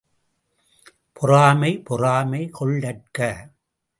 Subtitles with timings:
[1.15, 3.19] பொறாமை பொறாமை கொள்ளற்க!